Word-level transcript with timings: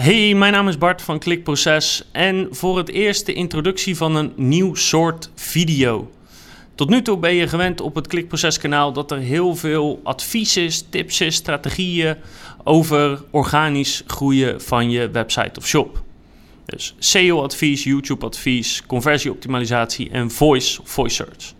Hey, 0.00 0.34
mijn 0.34 0.52
naam 0.52 0.68
is 0.68 0.78
Bart 0.78 1.02
van 1.02 1.18
Klikproces 1.18 2.08
en 2.12 2.48
voor 2.50 2.78
het 2.78 2.88
eerst 2.88 3.26
de 3.26 3.32
introductie 3.32 3.96
van 3.96 4.16
een 4.16 4.32
nieuw 4.36 4.74
soort 4.74 5.30
video. 5.34 6.10
Tot 6.74 6.88
nu 6.88 7.02
toe 7.02 7.18
ben 7.18 7.34
je 7.34 7.48
gewend 7.48 7.80
op 7.80 7.94
het 7.94 8.06
Klikproces 8.06 8.58
kanaal 8.58 8.92
dat 8.92 9.10
er 9.10 9.18
heel 9.18 9.54
veel 9.54 10.00
advies 10.02 10.56
is, 10.56 10.84
tips 10.90 11.20
is, 11.20 11.34
strategieën 11.34 12.16
over 12.64 13.22
organisch 13.30 14.02
groeien 14.06 14.62
van 14.62 14.90
je 14.90 15.10
website 15.10 15.58
of 15.58 15.66
shop. 15.66 16.02
Dus 16.64 16.94
SEO-advies, 16.98 17.84
YouTube-advies, 17.84 18.82
conversieoptimalisatie 18.86 20.10
en 20.10 20.30
voice 20.30 20.82
of 20.82 20.88
voice 20.88 21.14
search. 21.14 21.52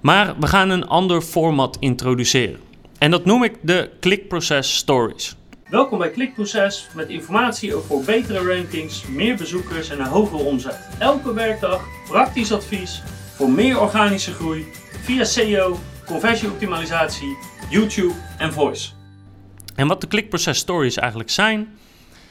Maar 0.00 0.34
we 0.38 0.46
gaan 0.46 0.70
een 0.70 0.86
ander 0.86 1.22
format 1.22 1.76
introduceren. 1.80 2.60
En 2.98 3.10
dat 3.10 3.24
noem 3.24 3.44
ik 3.44 3.56
de 3.62 3.90
Klikproces 4.00 4.76
Stories. 4.76 5.34
Welkom 5.70 5.98
bij 5.98 6.10
Klikproces 6.10 6.88
met 6.94 7.08
informatie 7.08 7.74
over 7.74 8.04
betere 8.04 8.54
rankings, 8.54 9.06
meer 9.06 9.36
bezoekers 9.36 9.90
en 9.90 10.00
een 10.00 10.06
hogere 10.06 10.42
omzet. 10.42 10.88
Elke 10.98 11.34
werkdag 11.34 11.84
praktisch 12.08 12.52
advies 12.52 13.02
voor 13.34 13.50
meer 13.50 13.80
organische 13.80 14.32
groei 14.32 14.66
via 15.02 15.24
SEO, 15.24 15.78
conversieoptimalisatie, 16.06 17.36
YouTube 17.68 18.14
en 18.38 18.52
voice. 18.52 18.90
En 19.74 19.86
wat 19.86 20.00
de 20.00 20.06
Klikproces 20.06 20.58
Stories 20.58 20.96
eigenlijk 20.96 21.30
zijn, 21.30 21.68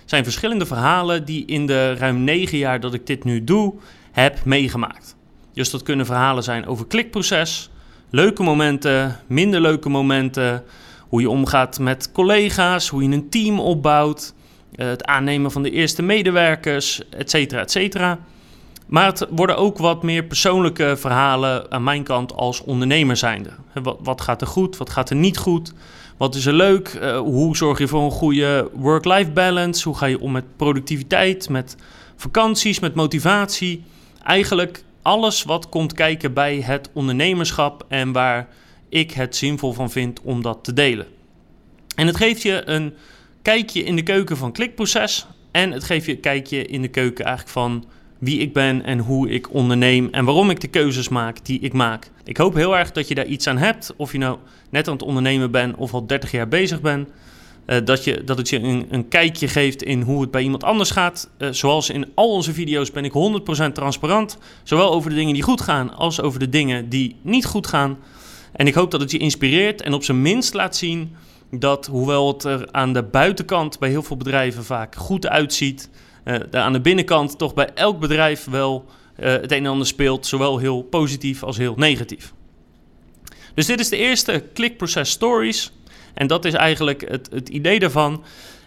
zijn 0.05 0.23
verschillende 0.23 0.65
verhalen 0.65 1.25
die 1.25 1.45
in 1.45 1.65
de 1.65 1.93
ruim 1.93 2.23
9 2.23 2.57
jaar 2.57 2.79
dat 2.79 2.93
ik 2.93 3.07
dit 3.07 3.23
nu 3.23 3.43
doe, 3.43 3.73
heb 4.11 4.45
meegemaakt. 4.45 5.15
Dus 5.53 5.69
dat 5.69 5.83
kunnen 5.83 6.05
verhalen 6.05 6.43
zijn 6.43 6.65
over 6.65 6.87
klikproces, 6.87 7.69
leuke 8.09 8.43
momenten, 8.43 9.19
minder 9.27 9.61
leuke 9.61 9.89
momenten, 9.89 10.63
hoe 11.09 11.21
je 11.21 11.29
omgaat 11.29 11.79
met 11.79 12.11
collega's, 12.11 12.87
hoe 12.87 13.03
je 13.03 13.09
een 13.09 13.29
team 13.29 13.59
opbouwt, 13.59 14.33
eh, 14.75 14.87
het 14.87 15.05
aannemen 15.05 15.51
van 15.51 15.63
de 15.63 15.71
eerste 15.71 16.01
medewerkers, 16.01 17.09
et 17.09 17.29
cetera, 17.29 17.61
et 17.61 17.71
cetera. 17.71 18.19
Maar 18.87 19.05
het 19.05 19.27
worden 19.29 19.57
ook 19.57 19.77
wat 19.77 20.03
meer 20.03 20.23
persoonlijke 20.23 20.97
verhalen 20.97 21.71
aan 21.71 21.83
mijn 21.83 22.03
kant 22.03 22.33
als 22.33 22.61
ondernemer 22.63 23.17
zijnde. 23.17 23.49
Wat, 24.01 24.21
gaat 24.21 24.41
er 24.41 24.47
goed, 24.47 24.77
wat 24.77 24.89
gaat 24.89 25.09
er 25.09 25.15
niet 25.15 25.37
goed? 25.37 25.73
Wat 26.17 26.35
is 26.35 26.45
er 26.45 26.53
leuk? 26.53 26.99
Uh, 27.01 27.17
hoe 27.17 27.57
zorg 27.57 27.79
je 27.79 27.87
voor 27.87 28.01
een 28.01 28.11
goede 28.11 28.69
work-life 28.73 29.31
balance? 29.31 29.87
Hoe 29.87 29.97
ga 29.97 30.05
je 30.05 30.19
om 30.19 30.31
met 30.31 30.55
productiviteit, 30.55 31.49
met 31.49 31.75
vakanties, 32.15 32.79
met 32.79 32.95
motivatie? 32.95 33.83
Eigenlijk 34.23 34.83
alles 35.01 35.43
wat 35.43 35.69
komt 35.69 35.93
kijken 35.93 36.33
bij 36.33 36.61
het 36.61 36.89
ondernemerschap 36.93 37.85
en 37.87 38.11
waar 38.11 38.47
ik 38.89 39.11
het 39.11 39.35
zinvol 39.35 39.73
van 39.73 39.91
vind 39.91 40.21
om 40.21 40.41
dat 40.41 40.63
te 40.63 40.73
delen. 40.73 41.07
En 41.95 42.07
het 42.07 42.15
geeft 42.15 42.41
je 42.41 42.61
een 42.65 42.93
kijkje 43.41 43.83
in 43.83 43.95
de 43.95 44.03
keuken 44.03 44.37
van 44.37 44.51
klikproces 44.51 45.27
en 45.51 45.71
het 45.71 45.83
geeft 45.83 46.05
je 46.05 46.11
een 46.11 46.19
kijkje 46.19 46.65
in 46.65 46.81
de 46.81 46.87
keuken 46.87 47.25
eigenlijk 47.25 47.53
van 47.53 47.85
wie 48.19 48.39
ik 48.39 48.53
ben 48.53 48.83
en 48.83 48.99
hoe 48.99 49.29
ik 49.29 49.53
onderneem 49.53 50.07
en 50.11 50.25
waarom 50.25 50.49
ik 50.49 50.59
de 50.59 50.67
keuzes 50.67 51.09
maak 51.09 51.45
die 51.45 51.59
ik 51.59 51.73
maak. 51.73 52.11
Ik 52.23 52.37
hoop 52.37 52.53
heel 52.53 52.77
erg 52.77 52.91
dat 52.91 53.07
je 53.07 53.15
daar 53.15 53.25
iets 53.25 53.47
aan 53.47 53.57
hebt, 53.57 53.93
of 53.97 54.11
je 54.11 54.17
nou 54.17 54.37
net 54.69 54.87
aan 54.87 54.93
het 54.93 55.03
ondernemen 55.03 55.51
bent 55.51 55.75
of 55.75 55.93
al 55.93 56.07
30 56.07 56.31
jaar 56.31 56.47
bezig 56.47 56.81
bent. 56.81 57.09
Uh, 57.65 57.77
dat, 57.83 58.03
je, 58.03 58.23
dat 58.23 58.37
het 58.37 58.49
je 58.49 58.85
een, 58.89 59.07
kijkje 59.07 59.47
geeft 59.47 59.83
in 59.83 60.01
hoe 60.01 60.21
het 60.21 60.31
bij 60.31 60.41
iemand 60.41 60.63
anders 60.63 60.91
gaat. 60.91 61.29
Uh, 61.37 61.49
zoals 61.51 61.89
in 61.89 62.05
al 62.13 62.31
onze 62.31 62.53
video's 62.53 62.91
ben 62.91 63.05
ik 63.05 63.13
100% 63.69 63.71
transparant. 63.73 64.37
Zowel 64.63 64.91
over 64.91 65.09
de 65.09 65.15
dingen 65.15 65.33
die 65.33 65.43
goed 65.43 65.61
gaan 65.61 65.95
als 65.95 66.21
over 66.21 66.39
de 66.39 66.49
dingen 66.49 66.89
die 66.89 67.15
niet 67.21 67.45
goed 67.45 67.67
gaan. 67.67 67.97
En 68.51 68.67
ik 68.67 68.73
hoop 68.73 68.91
dat 68.91 69.01
het 69.01 69.11
je 69.11 69.17
inspireert 69.17 69.81
en 69.81 69.93
op 69.93 70.03
zijn 70.03 70.21
minst 70.21 70.53
laat 70.53 70.75
zien 70.75 71.15
dat 71.51 71.85
hoewel 71.85 72.27
het 72.27 72.43
er 72.43 72.71
aan 72.71 72.93
de 72.93 73.03
buitenkant 73.03 73.79
bij 73.79 73.89
heel 73.89 74.03
veel 74.03 74.17
bedrijven 74.17 74.63
vaak 74.63 74.95
goed 74.95 75.27
uitziet, 75.27 75.89
uh, 76.25 76.35
aan 76.51 76.73
de 76.73 76.81
binnenkant 76.81 77.37
toch 77.37 77.53
bij 77.53 77.69
elk 77.73 77.99
bedrijf 77.99 78.45
wel 78.45 78.85
uh, 79.19 79.25
het 79.25 79.51
een 79.51 79.65
en 79.65 79.71
ander 79.71 79.87
speelt, 79.87 80.25
zowel 80.25 80.57
heel 80.57 80.81
positief 80.81 81.43
als 81.43 81.57
heel 81.57 81.75
negatief. 81.75 82.33
Dus 83.53 83.65
dit 83.65 83.79
is 83.79 83.89
de 83.89 83.97
eerste 83.97 84.43
klikproces 84.53 85.09
stories 85.09 85.71
en 86.13 86.27
dat 86.27 86.45
is 86.45 86.53
eigenlijk 86.53 87.09
het, 87.09 87.29
het 87.31 87.49
idee 87.49 87.79
daarvan. 87.79 88.23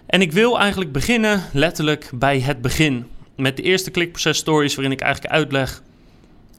En 0.06 0.20
ik 0.20 0.32
wil 0.32 0.58
eigenlijk 0.58 0.92
beginnen 0.92 1.42
letterlijk 1.52 2.10
bij 2.14 2.40
het 2.40 2.62
begin. 2.62 3.06
Met 3.36 3.56
de 3.56 3.62
eerste 3.62 3.90
klikproces 3.90 4.38
stories 4.38 4.74
waarin 4.74 4.92
ik 4.92 5.00
eigenlijk 5.00 5.34
uitleg 5.34 5.82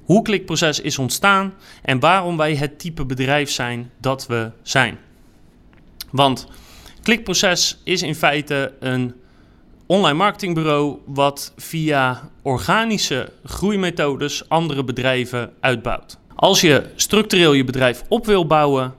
hoe 0.05 0.21
klikproces 0.21 0.79
is 0.79 0.99
ontstaan 0.99 1.53
en 1.81 1.99
waarom 1.99 2.37
wij 2.37 2.55
het 2.55 2.79
type 2.79 3.05
bedrijf 3.05 3.49
zijn 3.49 3.91
dat 3.97 4.27
we 4.27 4.51
zijn. 4.61 4.97
Want 6.11 6.47
klikproces 7.01 7.81
is 7.83 8.01
in 8.01 8.15
feite 8.15 8.73
een 8.79 9.13
online 9.85 10.17
marketingbureau 10.17 10.97
wat 11.05 11.53
via 11.57 12.29
organische 12.41 13.31
groeimethodes 13.43 14.49
andere 14.49 14.83
bedrijven 14.83 15.53
uitbouwt. 15.59 16.17
Als 16.35 16.61
je 16.61 16.89
structureel 16.95 17.53
je 17.53 17.63
bedrijf 17.63 18.03
op 18.09 18.25
wil 18.25 18.47
bouwen, 18.47 18.93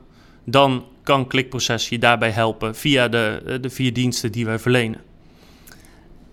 dan 0.44 0.84
kan 1.03 1.26
klikproces 1.26 1.88
je 1.88 1.98
daarbij 1.98 2.31
helpen 2.31 2.75
via 2.75 3.09
de, 3.09 3.59
de 3.60 3.71
vier 3.71 3.92
diensten 3.92 4.32
die 4.32 4.44
wij 4.44 4.59
verlenen. 4.59 5.00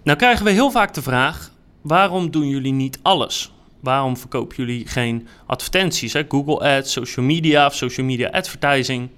Nou 0.04 0.18
krijgen 0.18 0.46
we 0.46 0.52
heel 0.52 0.72
vaak 0.72 0.94
de 0.94 1.02
vraag: 1.02 1.52
waarom 1.82 2.32
doen 2.32 2.48
jullie 2.48 2.74
niet 2.74 3.00
alles? 3.02 3.52
Waarom 3.82 4.18
verkopen 4.18 4.56
jullie 4.58 4.88
geen 4.88 5.28
advertenties? 5.46 6.14
Hè? 6.14 6.24
Google 6.28 6.60
Ads, 6.60 6.92
social 6.92 7.26
media 7.26 7.66
of 7.66 7.76
social 7.76 8.06
media 8.06 8.30
advertising. 8.30 9.10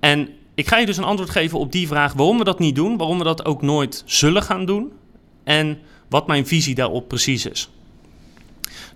En 0.00 0.28
ik 0.54 0.68
ga 0.68 0.78
je 0.78 0.86
dus 0.86 0.96
een 0.96 1.04
antwoord 1.04 1.30
geven 1.30 1.58
op 1.58 1.72
die 1.72 1.86
vraag 1.86 2.12
waarom 2.12 2.38
we 2.38 2.44
dat 2.44 2.58
niet 2.58 2.74
doen, 2.74 2.96
waarom 2.96 3.18
we 3.18 3.24
dat 3.24 3.44
ook 3.44 3.62
nooit 3.62 4.02
zullen 4.06 4.42
gaan 4.42 4.64
doen 4.64 4.92
en 5.44 5.78
wat 6.08 6.26
mijn 6.26 6.46
visie 6.46 6.74
daarop 6.74 7.08
precies 7.08 7.46
is. 7.46 7.70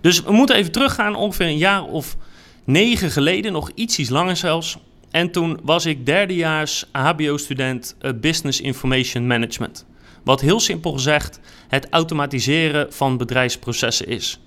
Dus 0.01 0.23
we 0.23 0.31
moeten 0.31 0.55
even 0.55 0.71
teruggaan, 0.71 1.15
ongeveer 1.15 1.47
een 1.47 1.57
jaar 1.57 1.83
of 1.83 2.17
negen 2.63 3.11
geleden, 3.11 3.51
nog 3.51 3.71
iets 3.75 4.09
langer 4.09 4.35
zelfs. 4.35 4.77
En 5.11 5.31
toen 5.31 5.59
was 5.63 5.85
ik 5.85 6.05
derdejaars 6.05 6.85
HBO-student 6.91 7.95
uh, 8.01 8.11
Business 8.21 8.61
Information 8.61 9.27
Management. 9.27 9.85
Wat 10.23 10.41
heel 10.41 10.59
simpel 10.59 10.91
gezegd 10.91 11.39
het 11.67 11.87
automatiseren 11.89 12.93
van 12.93 13.17
bedrijfsprocessen 13.17 14.07
is. 14.07 14.39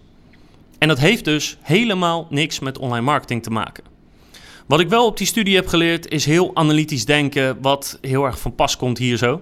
En 0.79 0.89
dat 0.89 0.99
heeft 0.99 1.25
dus 1.25 1.57
helemaal 1.61 2.27
niks 2.31 2.59
met 2.59 2.79
online 2.79 3.05
marketing 3.05 3.43
te 3.43 3.51
maken. 3.51 3.85
Wat 4.67 4.81
ik 4.81 4.89
wel 4.89 5.07
op 5.07 5.17
die 5.17 5.27
studie 5.27 5.55
heb 5.55 5.67
geleerd 5.67 6.09
is 6.09 6.25
heel 6.25 6.57
analytisch 6.57 7.05
denken, 7.05 7.59
wat 7.61 7.99
heel 8.01 8.25
erg 8.25 8.41
van 8.41 8.55
pas 8.55 8.77
komt 8.77 8.99
hier 8.99 9.17
zo. 9.17 9.41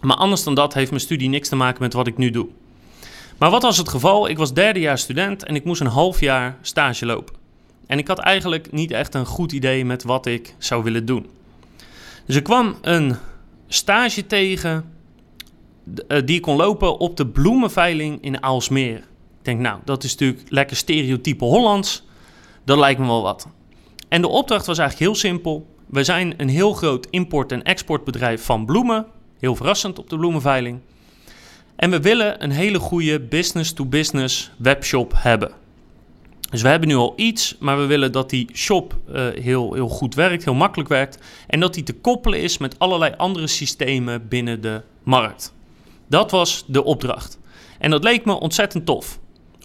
Maar 0.00 0.16
anders 0.16 0.42
dan 0.42 0.54
dat 0.54 0.74
heeft 0.74 0.90
mijn 0.90 1.02
studie 1.02 1.28
niks 1.28 1.48
te 1.48 1.56
maken 1.56 1.82
met 1.82 1.92
wat 1.92 2.06
ik 2.06 2.16
nu 2.16 2.30
doe. 2.30 2.48
Maar 3.38 3.50
wat 3.50 3.62
was 3.62 3.76
het 3.76 3.88
geval? 3.88 4.28
Ik 4.28 4.38
was 4.38 4.54
derdejaars 4.54 5.02
student 5.02 5.44
en 5.44 5.54
ik 5.54 5.64
moest 5.64 5.80
een 5.80 5.86
half 5.86 6.20
jaar 6.20 6.58
stage 6.60 7.06
lopen. 7.06 7.34
En 7.86 7.98
ik 7.98 8.08
had 8.08 8.18
eigenlijk 8.18 8.72
niet 8.72 8.90
echt 8.90 9.14
een 9.14 9.26
goed 9.26 9.52
idee 9.52 9.84
met 9.84 10.02
wat 10.02 10.26
ik 10.26 10.54
zou 10.58 10.82
willen 10.82 11.06
doen. 11.06 11.26
Dus 12.26 12.36
ik 12.36 12.44
kwam 12.44 12.74
een 12.80 13.16
stage 13.68 14.26
tegen 14.26 14.84
eh, 16.08 16.18
die 16.24 16.36
ik 16.36 16.42
kon 16.42 16.56
lopen 16.56 16.98
op 16.98 17.16
de 17.16 17.26
bloemenveiling 17.26 18.22
in 18.22 18.42
Aalsmeer. 18.42 19.02
Ik 19.40 19.46
denk, 19.46 19.60
nou, 19.60 19.80
dat 19.84 20.04
is 20.04 20.10
natuurlijk 20.10 20.50
lekker 20.50 20.76
stereotype 20.76 21.44
Hollands. 21.44 22.04
Dat 22.64 22.78
lijkt 22.78 23.00
me 23.00 23.06
wel 23.06 23.22
wat. 23.22 23.48
En 24.08 24.20
de 24.20 24.28
opdracht 24.28 24.66
was 24.66 24.78
eigenlijk 24.78 25.10
heel 25.10 25.20
simpel. 25.20 25.66
We 25.86 26.04
zijn 26.04 26.34
een 26.36 26.48
heel 26.48 26.72
groot 26.72 27.06
import- 27.10 27.52
en 27.52 27.62
exportbedrijf 27.62 28.44
van 28.44 28.66
bloemen. 28.66 29.06
Heel 29.38 29.56
verrassend 29.56 29.98
op 29.98 30.10
de 30.10 30.16
bloemenveiling. 30.16 30.80
En 31.76 31.90
we 31.90 32.00
willen 32.00 32.42
een 32.42 32.50
hele 32.50 32.78
goede 32.78 33.20
business-to-business 33.20 34.50
webshop 34.58 35.12
hebben. 35.16 35.52
Dus 36.50 36.62
we 36.62 36.68
hebben 36.68 36.88
nu 36.88 36.94
al 36.94 37.12
iets, 37.16 37.56
maar 37.58 37.78
we 37.78 37.86
willen 37.86 38.12
dat 38.12 38.30
die 38.30 38.48
shop 38.52 38.96
uh, 39.08 39.28
heel, 39.34 39.74
heel 39.74 39.88
goed 39.88 40.14
werkt, 40.14 40.44
heel 40.44 40.54
makkelijk 40.54 40.88
werkt. 40.88 41.18
En 41.46 41.60
dat 41.60 41.74
die 41.74 41.82
te 41.82 41.92
koppelen 41.92 42.40
is 42.40 42.58
met 42.58 42.78
allerlei 42.78 43.14
andere 43.16 43.46
systemen 43.46 44.28
binnen 44.28 44.60
de 44.60 44.82
markt. 45.02 45.54
Dat 46.06 46.30
was 46.30 46.64
de 46.66 46.84
opdracht. 46.84 47.38
En 47.78 47.90
dat 47.90 48.04
leek 48.04 48.24
me 48.24 48.40
ontzettend 48.40 48.86
tof. 48.86 49.18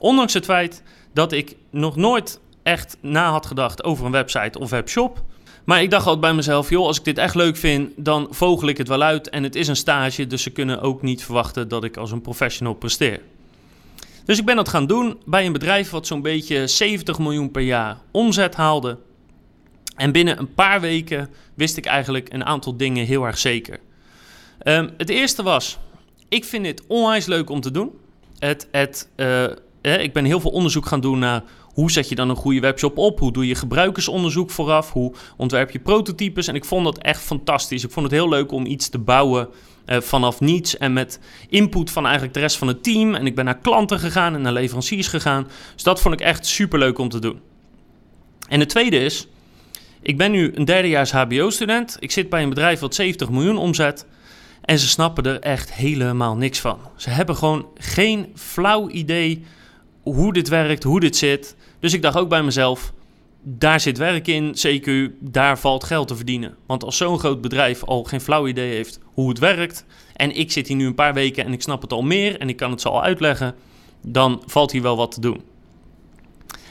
Ondanks 0.06 0.34
het 0.34 0.46
feit 0.46 0.84
dat 1.14 1.32
ik 1.32 1.56
nog 1.70 1.96
nooit 1.96 2.40
echt 2.64 2.98
na 3.02 3.30
had 3.30 3.46
gedacht 3.46 3.84
over 3.84 4.06
een 4.06 4.12
website 4.12 4.60
of 4.60 4.70
webshop. 4.70 5.24
Maar 5.64 5.82
ik 5.82 5.90
dacht 5.90 6.06
altijd 6.06 6.22
bij 6.22 6.34
mezelf, 6.34 6.70
joh, 6.70 6.86
als 6.86 6.98
ik 6.98 7.04
dit 7.04 7.18
echt 7.18 7.36
leuk 7.36 7.58
vind, 7.58 7.92
dan 7.96 8.28
vogel 8.30 8.68
ik 8.68 8.78
het 8.78 8.88
wel 8.88 9.02
uit. 9.02 9.30
En 9.30 9.44
het 9.44 9.56
is 9.56 9.68
een 9.68 9.76
stage, 9.76 10.28
dus 10.28 10.42
ze 10.42 10.50
kunnen 10.50 10.82
ook 10.82 11.02
niet 11.02 11.24
verwachten 11.24 11.68
dat 11.68 11.84
ik 11.84 11.98
als 11.98 12.12
een 12.12 12.22
professional 12.22 12.74
presteer. 12.74 13.22
Dus 14.26 14.40
ik 14.40 14.46
ben 14.46 14.56
dat 14.56 14.70
gaan 14.70 14.88
doen 14.88 15.18
bij 15.26 15.46
een 15.46 15.52
bedrijf 15.52 15.90
wat 15.90 16.08
zo'n 16.08 16.22
beetje 16.22 16.68
70 16.68 17.20
miljoen 17.20 17.52
per 17.52 17.62
jaar 17.62 17.98
omzet 18.12 18.56
haalde. 18.56 18.98
En 19.96 20.12
binnen 20.12 20.40
een 20.40 20.54
paar 20.54 20.82
weken 20.82 21.30
wist 21.54 21.78
ik 21.78 21.86
eigenlijk 21.86 22.34
een 22.34 22.46
aantal 22.46 22.78
dingen 22.78 23.06
heel 23.06 23.26
erg 23.26 23.38
zeker. 23.38 23.80
Um, 24.64 24.90
het 24.98 25.10
eerste 25.10 25.44
was, 25.44 25.78
ik 26.30 26.46
vind 26.46 26.64
dit 26.64 26.84
onwijs 26.88 27.26
leuk 27.26 27.50
om 27.50 27.62
te 27.62 27.72
doen. 27.72 27.92
Het, 28.40 28.68
het, 28.72 29.10
uh, 29.16 29.46
ik 29.94 30.14
ben 30.14 30.26
heel 30.26 30.40
veel 30.40 30.52
onderzoek 30.52 30.86
gaan 30.86 31.02
doen 31.02 31.20
naar 31.20 31.44
hoe 31.74 31.92
zet 31.92 32.10
je 32.10 32.16
dan 32.16 32.30
een 32.30 32.36
goede 32.36 32.60
webshop 32.60 32.98
op? 32.98 33.20
Hoe 33.20 33.32
doe 33.32 33.48
je 33.48 33.56
gebruikersonderzoek 33.56 34.52
vooraf? 34.52 34.92
Hoe 34.92 35.14
ontwerp 35.38 35.72
je 35.72 35.80
prototypes? 35.80 36.48
En 36.48 36.56
ik 36.56 36.66
vond 36.66 36.86
dat 36.86 36.98
echt 36.98 37.22
fantastisch. 37.22 37.84
Ik 37.84 37.92
vond 37.92 38.06
het 38.06 38.16
heel 38.16 38.30
leuk 38.30 38.52
om 38.52 38.66
iets 38.66 38.90
te 38.90 38.98
bouwen 38.98 39.48
uh, 39.86 40.02
vanaf 40.02 40.40
niets 40.40 40.78
en 40.78 40.94
met 40.94 41.20
input 41.50 41.92
van 41.92 42.04
eigenlijk 42.04 42.34
de 42.34 42.40
rest 42.40 42.58
van 42.58 42.68
het 42.68 42.84
team. 42.84 43.16
En 43.16 43.26
ik 43.26 43.36
ben 43.36 43.46
naar 43.46 43.58
klanten 43.58 44.00
gegaan 44.00 44.36
en 44.36 44.42
naar 44.42 44.54
leveranciers 44.54 45.08
gegaan. 45.08 45.48
Dus 45.74 45.84
dat 45.84 46.02
vond 46.02 46.14
ik 46.14 46.22
echt 46.22 46.46
super 46.46 46.80
leuk 46.80 46.98
om 46.98 47.10
te 47.10 47.20
doen. 47.20 47.40
En 48.48 48.60
het 48.60 48.70
tweede 48.70 48.98
is, 48.98 49.28
ik 50.02 50.18
ben 50.18 50.32
nu 50.32 50.52
een 50.56 50.66
derdejaars 50.66 51.12
HBO-student. 51.12 51.98
Ik 52.00 52.12
zit 52.12 52.30
bij 52.30 52.44
een 52.44 52.50
bedrijf 52.50 52.80
wat 52.80 52.96
70 52.96 53.30
miljoen 53.30 53.58
omzet. 53.58 54.06
En 54.62 54.80
ze 54.80 54.88
snappen 54.88 55.24
er 55.24 55.40
echt 55.40 55.74
helemaal 55.74 56.36
niks 56.36 56.60
van. 56.60 56.80
Ze 56.96 57.10
hebben 57.10 57.36
gewoon 57.36 57.68
geen 57.78 58.28
flauw 58.36 58.90
idee 58.90 59.46
hoe 60.14 60.34
dit 60.34 60.48
werkt, 60.48 60.84
hoe 60.84 61.00
dit 61.00 61.16
zit. 61.16 61.56
Dus 61.80 61.94
ik 61.94 62.02
dacht 62.02 62.18
ook 62.18 62.30
bij 62.30 62.44
mezelf, 62.44 62.94
daar 63.44 63.80
zit 63.80 63.98
werk 63.98 64.28
in, 64.28 64.56
CQ, 64.56 65.12
daar 65.20 65.60
valt 65.60 65.84
geld 65.84 66.08
te 66.08 66.16
verdienen. 66.16 66.56
Want 66.66 66.84
als 66.84 66.98
zo'n 66.98 67.20
groot 67.20 67.42
bedrijf 67.42 67.84
al 67.84 68.04
geen 68.04 68.22
flauw 68.22 68.48
idee 68.48 68.74
heeft 68.74 69.00
hoe 69.04 69.30
het 69.30 69.40
werkt, 69.40 69.86
en 70.16 70.36
ik 70.36 70.52
zit 70.52 70.68
hier 70.68 70.78
nu 70.78 70.86
een 70.86 70.96
paar 70.96 71.14
weken 71.14 71.46
en 71.46 71.54
ik 71.54 71.62
snap 71.62 71.82
het 71.82 71.92
al 71.92 72.02
meer 72.02 72.40
en 72.40 72.50
ik 72.50 72.58
kan 72.58 72.72
het 72.72 72.82
zo 72.82 72.90
al 72.90 73.04
uitleggen, 73.04 73.56
dan 74.02 74.44
valt 74.46 74.72
hier 74.72 74.82
wel 74.82 74.98
wat 74.98 75.12
te 75.12 75.22
doen. 75.22 75.42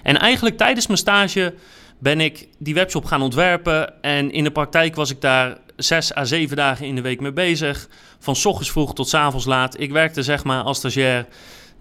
En 0.02 0.18
eigenlijk 0.18 0.56
tijdens 0.56 0.86
mijn 0.86 0.98
stage 0.98 1.54
ben 1.98 2.20
ik 2.20 2.48
die 2.58 2.74
webshop 2.74 3.04
gaan 3.04 3.22
ontwerpen 3.22 4.02
en 4.02 4.30
in 4.30 4.44
de 4.44 4.50
praktijk 4.50 4.94
was 4.94 5.10
ik 5.10 5.20
daar 5.20 5.58
zes 5.76 6.16
à 6.16 6.24
zeven 6.24 6.56
dagen 6.56 6.86
in 6.86 6.94
de 6.94 7.00
week 7.00 7.20
mee 7.20 7.32
bezig. 7.32 7.88
Van 8.18 8.34
ochtends 8.44 8.70
vroeg 8.70 8.94
tot 8.94 9.14
avonds 9.14 9.46
laat. 9.46 9.80
Ik 9.80 9.90
werkte 9.90 10.22
zeg 10.22 10.44
maar 10.44 10.62
als 10.62 10.78
stagiair. 10.78 11.26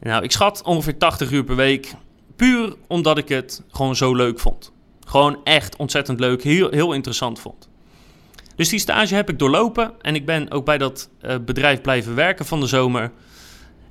Nou, 0.04 0.24
ik 0.24 0.32
schat 0.32 0.62
ongeveer 0.64 0.98
80 0.98 1.32
uur 1.32 1.44
per 1.44 1.56
week. 1.56 1.94
Puur 2.36 2.76
omdat 2.88 3.18
ik 3.18 3.30
het 3.30 3.64
gewoon 3.72 3.96
zo 3.96 4.16
leuk 4.16 4.40
vond. 4.40 4.72
Gewoon 5.08 5.38
echt 5.44 5.76
ontzettend 5.76 6.20
leuk, 6.20 6.44
heel, 6.44 6.70
heel 6.70 6.94
interessant 6.94 7.40
vond. 7.40 7.70
Dus 8.56 8.70
die 8.70 8.80
stage 8.80 9.16
heb 9.16 9.30
ik 9.30 9.40
doorlopen 9.40 9.94
en 10.02 10.16
ik 10.16 10.26
ben 10.26 10.52
ook 10.52 10.66
bij 10.66 10.78
dat 10.78 11.10
uh, 11.22 11.36
bedrijf 11.46 11.82
blijven 11.82 12.16
werken 12.16 12.46
van 12.46 12.60
de 12.60 12.66
zomer. 12.66 13.12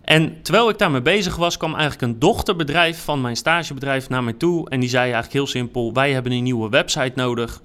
En 0.03 0.43
terwijl 0.43 0.69
ik 0.69 0.79
daarmee 0.79 1.03
bezig 1.03 1.37
was, 1.37 1.57
kwam 1.57 1.75
eigenlijk 1.75 2.03
een 2.03 2.19
dochterbedrijf 2.19 3.05
van 3.05 3.21
mijn 3.21 3.37
stagebedrijf 3.37 4.09
naar 4.09 4.25
mij 4.25 4.33
toe. 4.33 4.71
En 4.71 4.81
die 4.81 4.89
zei 4.89 5.03
eigenlijk 5.03 5.33
heel 5.33 5.47
simpel: 5.47 5.93
Wij 5.93 6.13
hebben 6.13 6.33
een 6.33 6.43
nieuwe 6.43 6.69
website 6.69 7.13
nodig. 7.15 7.63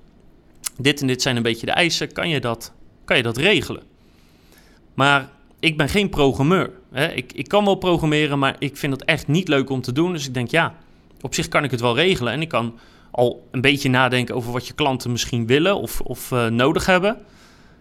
Dit 0.78 1.02
en 1.02 1.08
dit 1.08 1.22
zijn 1.22 1.36
een 1.36 1.44
beetje 1.44 1.66
de 1.66 1.72
eisen. 1.72 2.12
Kan 2.12 2.30
je 2.30 2.40
dat, 2.40 2.74
kan 3.06 3.18
je 3.18 3.24
dat 3.24 3.38
regelen? 3.38 3.84
Maar 4.94 5.30
ik 5.60 5.78
ben 5.78 5.90
geen 5.90 6.10
programmeur. 6.10 6.72
Hè? 6.92 7.08
Ik, 7.08 7.34
ik 7.34 7.48
kan 7.48 7.66
wel 7.66 7.76
programmeren, 7.76 8.40
maar 8.40 8.56
ik 8.60 8.78
vind 8.78 8.94
het 8.94 9.06
echt 9.06 9.28
niet 9.28 9.48
leuk 9.48 9.70
om 9.70 9.82
te 9.82 9.92
doen. 9.92 10.14
Dus 10.14 10.28
ik 10.28 10.34
denk, 10.34 10.52
ja, 10.52 10.76
op 11.22 11.34
zich 11.34 11.48
kan 11.48 11.64
ik 11.64 11.72
het 11.72 11.82
wel 11.82 11.96
regelen. 11.96 12.34
En 12.34 12.42
ik 12.42 12.50
kan 12.50 12.80
al 13.12 13.48
een 13.52 13.62
beetje 13.62 13.90
nadenken 13.90 14.36
over 14.36 14.52
wat 14.52 14.68
je 14.68 14.74
klanten 14.74 15.12
misschien 15.12 15.48
willen 15.48 15.78
of, 15.78 16.02
of 16.02 16.32
uh, 16.32 16.48
nodig 16.48 16.86
hebben. 16.86 17.18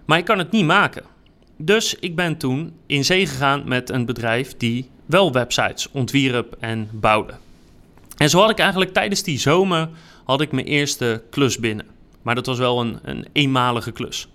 Maar 0.04 0.18
ik 0.18 0.24
kan 0.24 0.38
het 0.38 0.50
niet 0.50 0.64
maken. 0.64 1.02
Dus 1.56 1.94
ik 1.94 2.16
ben 2.16 2.36
toen 2.36 2.72
in 2.86 3.04
zee 3.04 3.26
gegaan 3.26 3.62
met 3.68 3.90
een 3.90 4.06
bedrijf 4.06 4.56
die 4.56 4.90
wel 5.06 5.32
websites 5.32 5.90
ontwierp 5.90 6.56
en 6.60 6.88
bouwde. 6.92 7.34
En 8.16 8.30
zo 8.30 8.40
had 8.40 8.50
ik 8.50 8.58
eigenlijk 8.58 8.92
tijdens 8.92 9.22
die 9.22 9.38
zomer 9.38 9.88
had 10.24 10.40
ik 10.40 10.52
mijn 10.52 10.66
eerste 10.66 11.22
klus 11.30 11.58
binnen. 11.58 11.86
Maar 12.22 12.34
dat 12.34 12.46
was 12.46 12.58
wel 12.58 12.80
een 12.80 13.26
eenmalige 13.32 13.92
klus. 13.92 14.28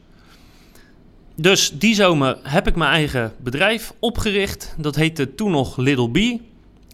Dus 1.36 1.72
die 1.74 1.96
zomer 1.96 2.38
heb 2.44 2.68
ik 2.68 2.76
mijn 2.76 2.92
eigen 2.92 3.34
bedrijf 3.38 3.94
opgericht. 4.00 4.76
Dat 4.78 4.96
heette 4.96 5.36
toen 5.36 5.52
nog 5.52 5.78
Little 5.78 6.10
B. 6.10 6.40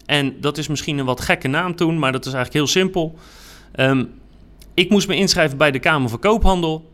En 0.06 0.40
dat 0.40 0.58
is 0.58 0.68
misschien 0.68 0.98
een 0.98 1.04
wat 1.04 1.20
gekke 1.20 1.48
naam 1.48 1.76
toen, 1.76 1.98
maar 1.98 2.12
dat 2.12 2.26
is 2.26 2.32
eigenlijk 2.32 2.54
heel 2.54 2.82
simpel. 2.82 3.18
Um, 3.76 4.10
ik 4.74 4.90
moest 4.90 5.08
me 5.08 5.16
inschrijven 5.16 5.58
bij 5.58 5.70
de 5.70 5.78
Kamer 5.78 6.08
van 6.08 6.18
Koophandel. 6.18 6.90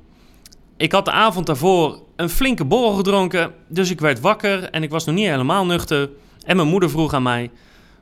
Ik 0.76 0.93
had 0.93 1.05
de 1.05 1.11
avond 1.11 1.46
daarvoor 1.46 2.02
een 2.17 2.29
flinke 2.29 2.64
borrel 2.64 2.93
gedronken, 2.93 3.52
dus 3.69 3.90
ik 3.90 4.00
werd 4.00 4.20
wakker 4.20 4.70
en 4.70 4.82
ik 4.82 4.90
was 4.90 5.05
nog 5.05 5.14
niet 5.14 5.26
helemaal 5.26 5.67
nuchter. 5.67 6.11
En 6.44 6.56
mijn 6.56 6.69
moeder 6.69 6.90
vroeg 6.90 7.14
aan 7.14 7.23
mij: 7.23 7.50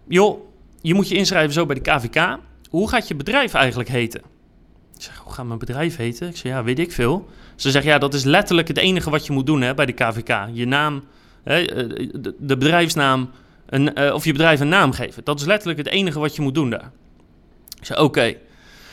Joh, 0.09 0.41
je 0.81 0.95
moet 0.95 1.09
je 1.09 1.15
inschrijven 1.15 1.53
zo 1.53 1.67
bij 1.67 1.81
de 1.81 1.91
KVK. 1.91 2.38
Hoe 2.71 2.88
gaat 2.88 3.09
je 3.09 3.15
bedrijf 3.15 3.55
eigenlijk 3.55 3.88
heten? 3.88 4.21
Ik 4.95 5.03
zeg: 5.03 5.17
Hoe 5.17 5.33
gaat 5.33 5.47
mijn 5.47 5.59
bedrijf 5.59 5.97
heten? 5.97 6.29
Ik 6.29 6.37
zeg: 6.37 6.53
Ja, 6.53 6.65
weet 6.65 6.79
ik 6.79 6.93
veel. 6.93 7.29
Ze 7.62 7.70
zegt: 7.70 7.85
Ja, 7.85 7.99
dat 7.99 8.14
is 8.14 8.25
letterlijk 8.25 8.69
het 8.69 8.79
enige 8.79 9.11
wat 9.11 9.26
je 9.26 9.32
moet 9.32 9.47
doen 9.47 9.61
hè, 9.61 9.75
bij 9.75 9.87
de 9.87 9.93
KVK. 9.93 10.47
Je 10.53 10.67
naam, 10.67 11.05
hè, 11.43 11.64
eh, 11.64 12.09
de 12.38 12.56
bedrijfsnaam, 12.56 13.31
een, 13.67 14.00
uh, 14.00 14.14
of 14.14 14.25
je 14.25 14.32
bedrijf 14.32 14.61
een 14.61 14.69
naam 14.69 14.93
geven. 14.93 15.25
Dat 15.25 15.41
is 15.41 15.47
letterlijk 15.47 15.79
het 15.79 15.88
enige 15.88 16.19
wat 16.19 16.37
je 16.37 16.43
moet 16.43 16.55
doen 16.55 16.70
daar. 16.70 16.91
Ik 17.79 17.87
zei: 17.87 18.00
Oké. 18.00 18.25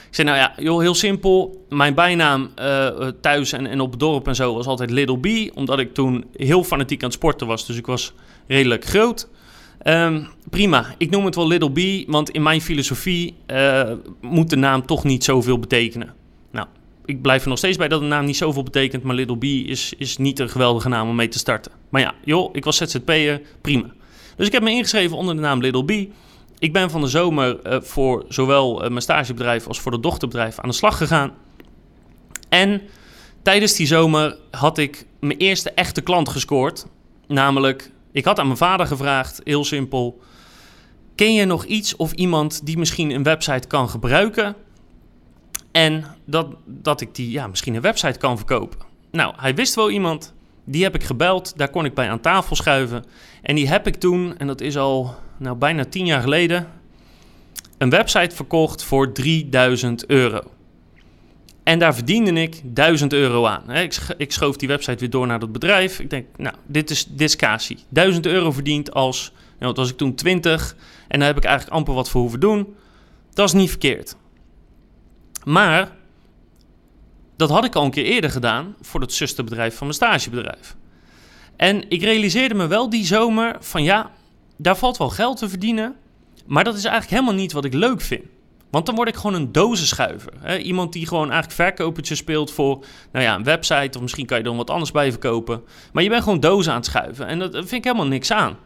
Ik 0.09 0.15
zei, 0.15 0.27
nou 0.27 0.39
ja, 0.39 0.53
joh, 0.57 0.79
heel 0.79 0.93
simpel. 0.95 1.65
Mijn 1.69 1.93
bijnaam 1.93 2.49
uh, 2.59 2.87
thuis 3.21 3.51
en, 3.51 3.67
en 3.67 3.79
op 3.79 3.91
het 3.91 3.99
dorp 3.99 4.27
en 4.27 4.35
zo 4.35 4.53
was 4.53 4.65
altijd 4.65 4.89
Little 4.89 5.19
B. 5.19 5.57
Omdat 5.57 5.79
ik 5.79 5.93
toen 5.93 6.25
heel 6.35 6.63
fanatiek 6.63 6.99
aan 7.01 7.09
het 7.09 7.17
sporten 7.17 7.47
was. 7.47 7.65
Dus 7.65 7.77
ik 7.77 7.85
was 7.85 8.13
redelijk 8.47 8.85
groot. 8.85 9.27
Um, 9.83 10.27
prima, 10.49 10.85
ik 10.97 11.09
noem 11.09 11.25
het 11.25 11.35
wel 11.35 11.47
Little 11.47 11.71
B. 11.71 12.09
Want 12.11 12.29
in 12.29 12.43
mijn 12.43 12.61
filosofie 12.61 13.35
moet 14.21 14.49
de 14.49 14.55
naam 14.55 14.85
toch 14.85 15.03
niet 15.03 15.23
zoveel 15.23 15.59
betekenen. 15.59 16.13
Ik 17.09 17.21
blijf 17.21 17.43
er 17.43 17.49
nog 17.49 17.57
steeds 17.57 17.77
bij 17.77 17.87
dat 17.87 17.99
de 17.99 18.05
naam 18.05 18.25
niet 18.25 18.37
zoveel 18.37 18.63
betekent. 18.63 19.03
Maar 19.03 19.15
Little 19.15 19.37
B 19.37 19.43
is, 19.43 19.93
is 19.97 20.17
niet 20.17 20.39
een 20.39 20.49
geweldige 20.49 20.89
naam 20.89 21.09
om 21.09 21.15
mee 21.15 21.27
te 21.27 21.37
starten. 21.37 21.71
Maar 21.89 22.01
ja, 22.01 22.13
joh, 22.23 22.49
ik 22.55 22.63
was 22.63 22.77
ZZP'er, 22.77 23.41
prima. 23.61 23.93
Dus 24.35 24.47
ik 24.47 24.53
heb 24.53 24.63
me 24.63 24.71
ingeschreven 24.71 25.17
onder 25.17 25.35
de 25.35 25.41
naam 25.41 25.61
Little 25.61 25.85
B 25.85 26.09
ik 26.59 26.73
ben 26.73 26.89
van 26.89 27.01
de 27.01 27.07
zomer 27.07 27.67
uh, 27.67 27.81
voor 27.81 28.25
zowel 28.27 28.83
uh, 28.83 28.89
mijn 28.89 29.01
stagebedrijf 29.01 29.67
als 29.67 29.79
voor 29.79 29.91
het 29.91 30.03
dochterbedrijf 30.03 30.59
aan 30.59 30.69
de 30.69 30.75
slag 30.75 30.97
gegaan. 30.97 31.31
En 32.49 32.81
tijdens 33.41 33.75
die 33.75 33.87
zomer 33.87 34.37
had 34.51 34.77
ik 34.77 35.05
mijn 35.19 35.37
eerste 35.37 35.71
echte 35.71 36.01
klant 36.01 36.29
gescoord. 36.29 36.85
Namelijk, 37.27 37.91
ik 38.11 38.25
had 38.25 38.39
aan 38.39 38.45
mijn 38.45 38.57
vader 38.57 38.87
gevraagd, 38.87 39.41
heel 39.43 39.65
simpel. 39.65 40.21
Ken 41.15 41.33
je 41.33 41.45
nog 41.45 41.65
iets 41.65 41.95
of 41.95 42.11
iemand 42.11 42.65
die 42.65 42.77
misschien 42.77 43.09
een 43.11 43.23
website 43.23 43.67
kan 43.67 43.89
gebruiken? 43.89 44.55
En 45.79 46.05
dat, 46.25 46.47
dat 46.65 47.01
ik 47.01 47.15
die 47.15 47.31
ja, 47.31 47.47
misschien 47.47 47.75
een 47.75 47.81
website 47.81 48.19
kan 48.19 48.37
verkopen. 48.37 48.79
Nou, 49.11 49.33
hij 49.37 49.55
wist 49.55 49.75
wel 49.75 49.89
iemand. 49.89 50.33
Die 50.63 50.83
heb 50.83 50.95
ik 50.95 51.03
gebeld. 51.03 51.53
Daar 51.57 51.69
kon 51.69 51.85
ik 51.85 51.93
bij 51.93 52.09
aan 52.09 52.19
tafel 52.19 52.55
schuiven. 52.55 53.05
En 53.41 53.55
die 53.55 53.67
heb 53.67 53.87
ik 53.87 53.95
toen, 53.95 54.37
en 54.37 54.47
dat 54.47 54.61
is 54.61 54.77
al 54.77 55.15
nou 55.37 55.55
bijna 55.57 55.85
tien 55.85 56.05
jaar 56.05 56.21
geleden, 56.21 56.67
een 57.77 57.89
website 57.89 58.35
verkocht 58.35 58.83
voor 58.83 59.11
3000 59.13 60.05
euro. 60.05 60.41
En 61.63 61.79
daar 61.79 61.95
verdiende 61.95 62.41
ik 62.41 62.61
1000 62.63 63.13
euro 63.13 63.45
aan. 63.45 63.71
Ik, 64.17 64.31
schoof 64.31 64.57
die 64.57 64.67
website 64.67 64.99
weer 64.99 65.09
door 65.09 65.27
naar 65.27 65.39
dat 65.39 65.51
bedrijf. 65.51 65.99
Ik 65.99 66.09
denk, 66.09 66.25
nou, 66.37 66.55
dit 66.67 66.89
is 66.89 67.05
discatie. 67.05 67.77
1000 67.89 68.25
euro 68.25 68.51
verdiend 68.51 68.93
als, 68.93 69.31
nou, 69.59 69.73
was 69.73 69.89
ik 69.89 69.97
toen 69.97 70.15
20. 70.15 70.75
En 71.07 71.19
daar 71.19 71.27
heb 71.27 71.37
ik 71.37 71.43
eigenlijk 71.43 71.75
amper 71.75 71.93
wat 71.93 72.09
voor 72.09 72.21
hoeven 72.21 72.39
doen. 72.39 72.75
Dat 73.33 73.47
is 73.47 73.53
niet 73.53 73.69
verkeerd. 73.69 74.15
Maar 75.43 75.91
dat 77.35 77.49
had 77.49 77.65
ik 77.65 77.75
al 77.75 77.85
een 77.85 77.91
keer 77.91 78.05
eerder 78.05 78.29
gedaan 78.29 78.75
voor 78.81 79.01
het 79.01 79.13
zusterbedrijf 79.13 79.75
van 79.77 79.87
mijn 79.87 79.99
stagebedrijf. 79.99 80.75
En 81.55 81.89
ik 81.89 82.01
realiseerde 82.01 82.55
me 82.55 82.67
wel 82.67 82.89
die 82.89 83.05
zomer 83.05 83.55
van 83.59 83.83
ja, 83.83 84.11
daar 84.57 84.77
valt 84.77 84.97
wel 84.97 85.09
geld 85.09 85.37
te 85.37 85.49
verdienen. 85.49 85.95
Maar 86.45 86.63
dat 86.63 86.75
is 86.75 86.83
eigenlijk 86.83 87.13
helemaal 87.13 87.41
niet 87.41 87.51
wat 87.51 87.65
ik 87.65 87.73
leuk 87.73 88.01
vind. 88.01 88.23
Want 88.69 88.85
dan 88.85 88.95
word 88.95 89.07
ik 89.07 89.15
gewoon 89.15 89.33
een 89.33 89.51
dozenschuiver. 89.51 90.33
Hè? 90.39 90.57
Iemand 90.57 90.93
die 90.93 91.07
gewoon 91.07 91.31
eigenlijk 91.31 91.53
verkopertje 91.53 92.15
speelt 92.15 92.51
voor 92.51 92.85
nou 93.11 93.25
ja, 93.25 93.35
een 93.35 93.43
website. 93.43 93.97
Of 93.97 94.01
misschien 94.01 94.25
kan 94.25 94.37
je 94.37 94.43
er 94.43 94.55
wat 94.55 94.69
anders 94.69 94.91
bij 94.91 95.11
verkopen. 95.11 95.63
Maar 95.93 96.03
je 96.03 96.09
bent 96.09 96.23
gewoon 96.23 96.39
dozen 96.39 96.71
aan 96.71 96.77
het 96.77 96.87
schuiven. 96.87 97.27
En 97.27 97.39
dat 97.39 97.51
vind 97.51 97.71
ik 97.71 97.83
helemaal 97.83 98.07
niks 98.07 98.31
aan. 98.31 98.57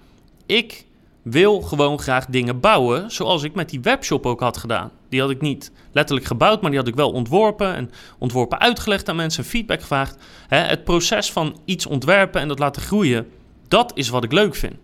Ik 0.46 0.86
wil 1.24 1.62
gewoon 1.62 2.00
graag 2.00 2.26
dingen 2.26 2.60
bouwen 2.60 3.12
zoals 3.12 3.44
ik 3.44 3.56
met 3.56 3.70
die 3.70 3.82
webshop 3.82 4.26
ook 4.26 4.40
had 4.40 4.58
gedaan. 4.58 4.92
Die 5.10 5.22
had 5.22 5.30
ik 5.30 5.42
niet 5.42 5.72
letterlijk 5.92 6.28
gebouwd, 6.28 6.62
maar 6.62 6.70
die 6.70 6.80
had 6.80 6.88
ik 6.88 6.96
wel 6.96 7.12
ontworpen 7.12 7.76
en 7.76 7.92
ontworpen 8.18 8.60
uitgelegd 8.60 9.10
aan 9.10 9.16
mensen, 9.16 9.44
feedback 9.44 9.82
gevraagd. 9.82 10.18
het 10.48 10.84
proces 10.84 11.32
van 11.32 11.60
iets 11.66 11.86
ontwerpen 11.86 12.42
en 12.42 12.48
dat 12.48 12.60
laten 12.60 12.82
groeien, 12.82 13.28
dat 13.68 13.92
is 13.96 14.10
wat 14.10 14.24
ik 14.24 14.32
leuk 14.32 14.56
vind. 14.56 14.76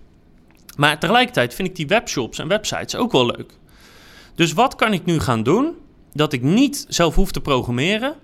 Maar 0.77 0.99
tegelijkertijd 0.99 1.53
vind 1.53 1.67
ik 1.67 1.75
die 1.75 1.87
webshops 1.87 2.39
en 2.39 2.47
websites 2.47 2.95
ook 2.95 3.11
wel 3.11 3.25
leuk. 3.25 3.57
Dus 4.35 4.53
wat 4.53 4.75
kan 4.75 4.93
ik 4.93 5.05
nu 5.05 5.19
gaan 5.19 5.43
doen 5.43 5.75
dat 6.13 6.33
ik 6.33 6.41
niet 6.41 6.85
zelf 6.87 7.15
hoef 7.15 7.31
te 7.31 7.41
programmeren, 7.41 8.15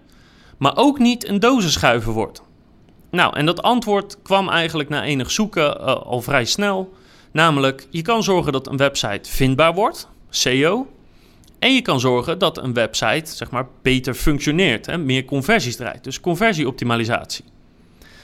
maar 0.58 0.78
ook 0.78 1.00
niet 1.00 1.28
een 1.28 1.40
dozenschuiver 1.40 2.14
word? 2.14 2.42
Nou, 3.12 3.36
en 3.36 3.46
dat 3.46 3.62
antwoord 3.62 4.22
kwam 4.22 4.50
eigenlijk 4.50 4.90
na 4.90 5.04
enig 5.04 5.32
zoeken 5.32 5.78
uh, 5.80 5.86
al 5.86 6.22
vrij 6.22 6.46
snel. 6.46 6.94
Namelijk, 7.36 7.88
je 7.90 8.02
kan 8.02 8.24
zorgen 8.24 8.52
dat 8.52 8.68
een 8.68 8.78
website 8.78 9.30
vindbaar 9.30 9.74
wordt, 9.74 10.10
SEO. 10.30 10.88
En 11.60 11.74
je 11.74 11.82
kan 11.82 12.00
zorgen 12.00 12.40
dat 12.40 12.58
een 12.58 12.74
website 12.74 13.36
zeg 13.36 13.52
maar, 13.52 13.68
beter 13.82 14.14
functioneert, 14.14 14.86
hè, 14.86 14.98
meer 14.98 15.26
conversies 15.26 15.76
draait. 15.76 16.04
Dus 16.04 16.20
conversieoptimalisatie. 16.20 17.46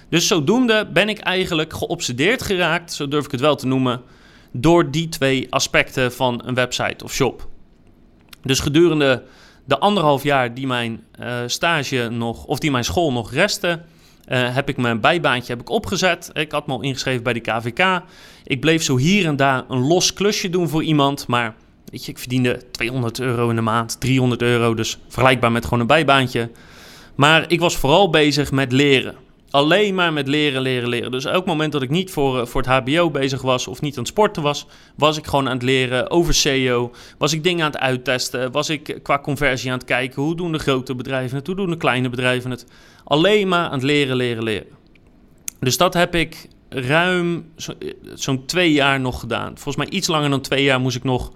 Dus 0.09 0.27
zodoende 0.27 0.89
ben 0.93 1.09
ik 1.09 1.19
eigenlijk 1.19 1.73
geobsedeerd 1.73 2.41
geraakt, 2.41 2.93
zo 2.93 3.07
durf 3.07 3.25
ik 3.25 3.31
het 3.31 3.39
wel 3.39 3.55
te 3.55 3.67
noemen, 3.67 4.01
door 4.51 4.91
die 4.91 5.09
twee 5.09 5.47
aspecten 5.49 6.13
van 6.13 6.41
een 6.45 6.55
website 6.55 7.03
of 7.03 7.13
shop. 7.13 7.47
Dus 8.43 8.59
gedurende 8.59 9.23
de 9.65 9.79
anderhalf 9.79 10.23
jaar 10.23 10.53
die 10.53 10.67
mijn 10.67 11.03
uh, 11.19 11.37
stage 11.45 12.09
nog, 12.11 12.45
of 12.45 12.59
die 12.59 12.71
mijn 12.71 12.83
school 12.83 13.11
nog 13.11 13.31
restte, 13.31 13.81
uh, 14.27 14.55
heb 14.55 14.69
ik 14.69 14.77
mijn 14.77 14.99
bijbaantje 14.99 15.51
heb 15.51 15.61
ik 15.61 15.69
opgezet. 15.69 16.29
Ik 16.33 16.51
had 16.51 16.67
me 16.67 16.73
al 16.73 16.81
ingeschreven 16.81 17.23
bij 17.23 17.33
de 17.33 17.39
KVK. 17.39 18.01
Ik 18.43 18.59
bleef 18.59 18.83
zo 18.83 18.97
hier 18.97 19.25
en 19.25 19.35
daar 19.35 19.63
een 19.67 19.87
los 19.87 20.13
klusje 20.13 20.49
doen 20.49 20.69
voor 20.69 20.83
iemand. 20.83 21.27
Maar 21.27 21.55
weet 21.85 22.05
je, 22.05 22.11
ik 22.11 22.19
verdiende 22.19 22.71
200 22.71 23.19
euro 23.19 23.49
in 23.49 23.55
de 23.55 23.61
maand, 23.61 23.99
300 23.99 24.41
euro. 24.41 24.73
Dus 24.73 24.97
vergelijkbaar 25.07 25.51
met 25.51 25.63
gewoon 25.63 25.79
een 25.79 25.87
bijbaantje. 25.87 26.49
Maar 27.15 27.45
ik 27.47 27.59
was 27.59 27.77
vooral 27.77 28.09
bezig 28.09 28.51
met 28.51 28.71
leren. 28.71 29.15
Alleen 29.51 29.95
maar 29.95 30.13
met 30.13 30.27
leren, 30.27 30.61
leren, 30.61 30.89
leren. 30.89 31.11
Dus 31.11 31.25
elk 31.25 31.45
moment 31.45 31.71
dat 31.71 31.81
ik 31.81 31.89
niet 31.89 32.11
voor, 32.11 32.39
eh, 32.39 32.45
voor 32.45 32.61
het 32.61 32.69
HBO 32.69 33.11
bezig 33.11 33.41
was 33.41 33.67
of 33.67 33.81
niet 33.81 33.93
aan 33.93 33.99
het 33.99 34.11
sporten 34.11 34.43
was, 34.43 34.67
was 34.95 35.17
ik 35.17 35.27
gewoon 35.27 35.47
aan 35.47 35.53
het 35.53 35.63
leren 35.63 36.09
over 36.09 36.33
SEO. 36.33 36.91
Was 37.17 37.33
ik 37.33 37.43
dingen 37.43 37.65
aan 37.65 37.71
het 37.71 37.79
uittesten. 37.79 38.51
Was 38.51 38.69
ik 38.69 38.99
qua 39.03 39.19
conversie 39.19 39.71
aan 39.71 39.77
het 39.77 39.87
kijken. 39.87 40.21
Hoe 40.21 40.35
doen 40.35 40.51
de 40.51 40.59
grote 40.59 40.95
bedrijven 40.95 41.37
het? 41.37 41.47
Hoe 41.47 41.55
doen 41.55 41.69
de 41.69 41.77
kleine 41.77 42.09
bedrijven 42.09 42.51
het? 42.51 42.65
Alleen 43.03 43.47
maar 43.47 43.65
aan 43.65 43.71
het 43.71 43.83
leren, 43.83 44.15
leren, 44.15 44.43
leren. 44.43 44.67
Dus 45.59 45.77
dat 45.77 45.93
heb 45.93 46.15
ik 46.15 46.47
ruim 46.69 47.51
eh, 47.55 47.89
zo'n 48.13 48.45
twee 48.45 48.71
jaar 48.71 48.99
nog 48.99 49.19
gedaan. 49.19 49.51
Volgens 49.53 49.75
mij 49.75 49.89
iets 49.89 50.07
langer 50.07 50.29
dan 50.29 50.41
twee 50.41 50.63
jaar 50.63 50.79
moest 50.79 50.95
ik 50.95 51.03
nog, 51.03 51.31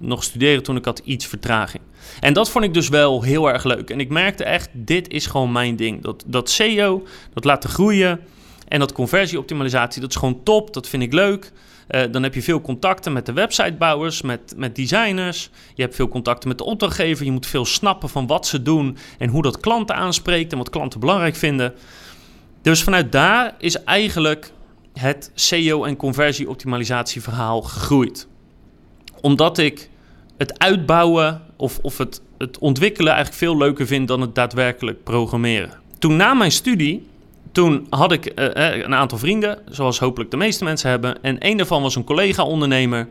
nog 0.00 0.24
studeren 0.24 0.62
toen 0.62 0.76
ik 0.76 0.84
had 0.84 1.00
iets 1.04 1.26
vertraging. 1.26 1.82
En 2.20 2.32
dat 2.32 2.50
vond 2.50 2.64
ik 2.64 2.74
dus 2.74 2.88
wel 2.88 3.22
heel 3.22 3.50
erg 3.50 3.64
leuk. 3.64 3.90
En 3.90 4.00
ik 4.00 4.08
merkte 4.08 4.44
echt, 4.44 4.68
dit 4.72 5.08
is 5.08 5.26
gewoon 5.26 5.52
mijn 5.52 5.76
ding. 5.76 6.02
Dat, 6.02 6.24
dat 6.26 6.50
SEO, 6.50 7.06
dat 7.32 7.44
laten 7.44 7.70
groeien 7.70 8.20
en 8.68 8.78
dat 8.78 8.92
conversieoptimalisatie, 8.92 10.00
dat 10.00 10.10
is 10.10 10.16
gewoon 10.16 10.42
top. 10.42 10.74
Dat 10.74 10.88
vind 10.88 11.02
ik 11.02 11.12
leuk. 11.12 11.52
Uh, 11.90 12.02
dan 12.10 12.22
heb 12.22 12.34
je 12.34 12.42
veel 12.42 12.60
contacten 12.60 13.12
met 13.12 13.26
de 13.26 13.32
websitebouwers, 13.32 14.22
met, 14.22 14.54
met 14.56 14.76
designers. 14.76 15.50
Je 15.74 15.82
hebt 15.82 15.94
veel 15.94 16.08
contacten 16.08 16.48
met 16.48 16.58
de 16.58 16.64
opdrachtgever. 16.64 17.24
Je 17.24 17.32
moet 17.32 17.46
veel 17.46 17.64
snappen 17.64 18.08
van 18.08 18.26
wat 18.26 18.46
ze 18.46 18.62
doen 18.62 18.96
en 19.18 19.28
hoe 19.28 19.42
dat 19.42 19.60
klanten 19.60 19.96
aanspreekt 19.96 20.52
en 20.52 20.58
wat 20.58 20.70
klanten 20.70 21.00
belangrijk 21.00 21.36
vinden. 21.36 21.74
Dus 22.62 22.82
vanuit 22.82 23.12
daar 23.12 23.54
is 23.58 23.84
eigenlijk 23.84 24.52
het 24.92 25.30
SEO 25.34 25.84
en 25.84 25.96
conversieoptimalisatie 25.96 27.22
verhaal 27.22 27.62
gegroeid. 27.62 28.28
Omdat 29.20 29.58
ik 29.58 29.89
het 30.40 30.58
uitbouwen 30.58 31.42
of, 31.56 31.78
of 31.82 31.98
het, 31.98 32.20
het 32.38 32.58
ontwikkelen 32.58 33.12
eigenlijk 33.12 33.42
veel 33.42 33.56
leuker 33.56 33.86
vind 33.86 34.08
dan 34.08 34.20
het 34.20 34.34
daadwerkelijk 34.34 35.04
programmeren. 35.04 35.70
Toen 35.98 36.16
na 36.16 36.34
mijn 36.34 36.52
studie, 36.52 37.06
toen 37.52 37.86
had 37.90 38.12
ik 38.12 38.26
uh, 38.26 38.48
een 38.84 38.94
aantal 38.94 39.18
vrienden, 39.18 39.58
zoals 39.68 39.98
hopelijk 39.98 40.30
de 40.30 40.36
meeste 40.36 40.64
mensen 40.64 40.90
hebben. 40.90 41.22
En 41.22 41.36
een 41.38 41.56
daarvan 41.56 41.82
was 41.82 41.94
een 41.94 42.04
collega-ondernemer. 42.04 43.08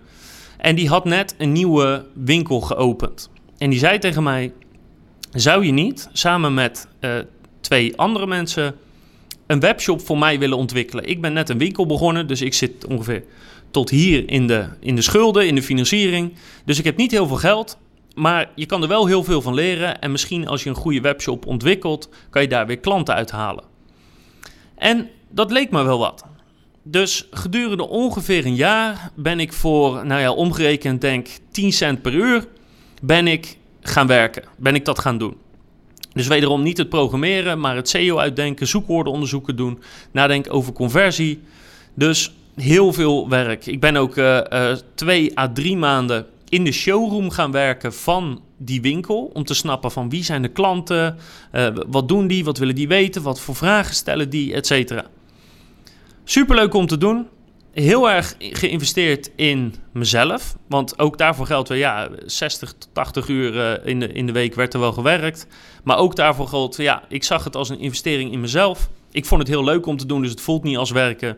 En 0.57 0.75
die 0.75 0.89
had 0.89 1.05
net 1.05 1.36
een 1.38 1.51
nieuwe 1.51 2.05
winkel 2.13 2.62
geopend. 2.62 3.29
En 3.57 3.69
die 3.69 3.79
zei 3.79 4.00
tegen 4.00 4.24
mij: 4.24 4.53
Zou 5.31 5.65
je 5.65 5.71
niet 5.71 6.09
samen 6.13 6.53
met 6.53 6.88
uh, 7.01 7.12
twee 7.62 7.98
andere 7.98 8.27
mensen 8.27 8.75
een 9.48 9.59
webshop 9.59 10.05
voor 10.05 10.17
mij 10.17 10.39
willen 10.39 10.57
ontwikkelen? 10.57 11.05
Ik 11.05 11.21
ben 11.21 11.33
net 11.33 11.50
een 11.50 11.57
winkel 11.57 11.86
begonnen, 11.86 12.27
dus 12.27 12.41
ik 12.41 12.53
zit 12.53 12.86
ongeveer 12.86 13.24
tot 13.71 13.89
hier 13.89 14.29
in 14.29 14.47
de, 14.47 14.67
in 14.79 14.95
de 14.95 15.01
schulden, 15.01 15.47
in 15.47 15.55
de 15.55 15.63
financiering. 15.63 16.33
Dus 16.65 16.79
ik 16.79 16.85
heb 16.85 16.97
niet 16.97 17.11
heel 17.11 17.27
veel 17.27 17.38
geld. 17.38 17.77
Maar 18.15 18.51
je 18.55 18.65
kan 18.65 18.81
er 18.81 18.88
wel 18.88 19.05
heel 19.05 19.23
veel 19.23 19.41
van 19.41 19.53
leren. 19.53 20.01
En 20.01 20.11
misschien 20.11 20.47
als 20.47 20.63
je 20.63 20.69
een 20.69 20.75
goede 20.75 21.01
webshop 21.01 21.45
ontwikkelt, 21.45 22.09
kan 22.29 22.41
je 22.41 22.47
daar 22.47 22.67
weer 22.67 22.79
klanten 22.79 23.15
uithalen. 23.15 23.63
En 24.75 25.09
dat 25.29 25.51
leek 25.51 25.71
me 25.71 25.83
wel 25.83 25.99
wat. 25.99 26.25
Dus 26.83 27.27
gedurende 27.31 27.88
ongeveer 27.88 28.45
een 28.45 28.55
jaar 28.55 29.11
ben 29.15 29.39
ik 29.39 29.53
voor, 29.53 30.05
nou 30.05 30.21
ja, 30.21 30.31
omgerekend 30.31 31.01
denk 31.01 31.27
10 31.51 31.71
cent 31.71 32.01
per 32.01 32.13
uur, 32.13 32.47
ben 33.01 33.27
ik 33.27 33.57
gaan 33.81 34.07
werken. 34.07 34.43
Ben 34.57 34.75
ik 34.75 34.85
dat 34.85 34.99
gaan 34.99 35.17
doen. 35.17 35.38
Dus 36.13 36.27
wederom 36.27 36.63
niet 36.63 36.77
het 36.77 36.89
programmeren, 36.89 37.59
maar 37.59 37.75
het 37.75 37.89
SEO 37.89 38.17
uitdenken, 38.17 38.67
zoekwoordenonderzoeken 38.67 39.55
doen, 39.55 39.81
nadenken 40.11 40.51
over 40.51 40.73
conversie. 40.73 41.41
Dus 41.93 42.33
heel 42.61 42.93
veel 42.93 43.29
werk. 43.29 43.65
Ik 43.65 43.79
ben 43.79 43.95
ook 43.95 44.15
uh, 44.15 44.41
uh, 44.53 44.71
twee 44.95 45.39
à 45.39 45.51
drie 45.53 45.77
maanden 45.77 46.25
in 46.49 46.63
de 46.63 46.71
showroom 46.71 47.29
gaan 47.29 47.51
werken 47.51 47.93
van 47.93 48.41
die 48.57 48.81
winkel. 48.81 49.31
Om 49.33 49.43
te 49.43 49.53
snappen 49.53 49.91
van 49.91 50.09
wie 50.09 50.23
zijn 50.23 50.41
de 50.41 50.47
klanten, 50.47 51.17
uh, 51.53 51.67
wat 51.87 52.07
doen 52.07 52.27
die, 52.27 52.43
wat 52.43 52.57
willen 52.57 52.75
die 52.75 52.87
weten, 52.87 53.21
wat 53.21 53.39
voor 53.39 53.55
vragen 53.55 53.95
stellen 53.95 54.29
die, 54.29 54.53
et 54.53 54.67
cetera. 54.67 55.05
Superleuk 56.23 56.73
om 56.73 56.87
te 56.87 56.97
doen. 56.97 57.27
Heel 57.71 58.09
erg 58.09 58.35
geïnvesteerd 58.39 59.31
in 59.35 59.75
mezelf. 59.91 60.55
Want 60.67 60.99
ook 60.99 61.17
daarvoor 61.17 61.45
geldt 61.45 61.69
weer, 61.69 61.77
ja, 61.77 62.09
60 62.25 62.73
tot 62.77 62.89
80 62.93 63.27
uur 63.27 63.85
in, 63.85 63.99
de, 63.99 64.07
in 64.07 64.25
de 64.25 64.31
week 64.31 64.55
werd 64.55 64.73
er 64.73 64.79
wel 64.79 64.91
gewerkt. 64.91 65.47
Maar 65.83 65.97
ook 65.97 66.15
daarvoor 66.15 66.47
geldt, 66.47 66.75
ja, 66.75 67.03
ik 67.09 67.23
zag 67.23 67.43
het 67.43 67.55
als 67.55 67.69
een 67.69 67.79
investering 67.79 68.31
in 68.31 68.39
mezelf. 68.41 68.89
Ik 69.11 69.25
vond 69.25 69.41
het 69.41 69.49
heel 69.49 69.63
leuk 69.63 69.85
om 69.85 69.97
te 69.97 70.05
doen, 70.05 70.21
dus 70.21 70.31
het 70.31 70.41
voelt 70.41 70.63
niet 70.63 70.77
als 70.77 70.91
werken. 70.91 71.37